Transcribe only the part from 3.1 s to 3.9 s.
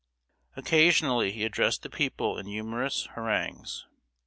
harangues.